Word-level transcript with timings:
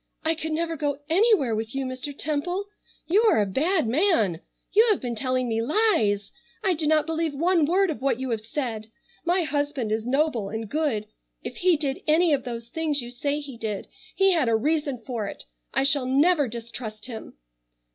"I 0.23 0.33
could 0.33 0.51
never 0.51 0.75
go 0.75 0.97
anywhere 1.09 1.53
with 1.55 1.75
you 1.75 1.85
Mr. 1.85 2.11
Temple. 2.17 2.65
You 3.05 3.21
are 3.29 3.39
a 3.39 3.45
bad 3.45 3.85
man! 3.87 4.41
You 4.73 4.87
have 4.89 4.99
been 4.99 5.13
telling 5.13 5.47
me 5.47 5.61
lies! 5.61 6.31
I 6.63 6.73
do 6.73 6.87
not 6.87 7.05
believe 7.05 7.35
one 7.35 7.65
word 7.67 7.91
of 7.91 8.01
what 8.01 8.19
you 8.19 8.31
have 8.31 8.41
said. 8.41 8.87
My 9.25 9.43
husband 9.43 9.91
is 9.91 10.07
noble 10.07 10.49
and 10.49 10.67
good. 10.67 11.05
If 11.43 11.57
he 11.57 11.77
did 11.77 11.99
any 12.07 12.33
of 12.33 12.45
those 12.45 12.69
things 12.69 12.99
you 12.99 13.11
say 13.11 13.39
he 13.41 13.57
did 13.59 13.89
he 14.15 14.31
had 14.31 14.49
a 14.49 14.55
reason 14.55 14.97
for 15.05 15.27
it. 15.27 15.43
I 15.71 15.83
shall 15.83 16.07
never 16.07 16.47
distrust 16.47 17.05
him." 17.05 17.35